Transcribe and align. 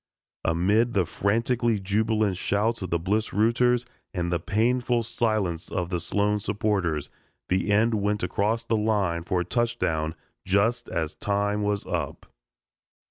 Amid 0.43 0.95
the 0.95 1.05
frantically 1.05 1.79
jubilant 1.79 2.35
shouts 2.35 2.81
of 2.81 2.89
the 2.89 2.97
Bliss 2.97 3.31
rooters 3.33 3.85
and 4.15 4.33
the 4.33 4.39
painful 4.39 5.03
silence 5.03 5.71
of 5.71 5.91
the 5.91 5.99
Sloan 5.99 6.39
supporters 6.39 7.11
the 7.49 7.71
end 7.71 7.93
went 7.93 8.23
across 8.23 8.63
the 8.63 8.77
line 8.77 9.21
for 9.21 9.41
a 9.41 9.45
touchdown 9.45 10.15
just 10.43 10.89
as 10.89 11.13
time 11.13 11.61
was 11.61 11.85
up. 11.85 12.25